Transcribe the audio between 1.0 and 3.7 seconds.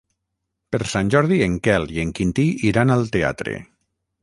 Jordi en Quel i en Quintí iran al teatre.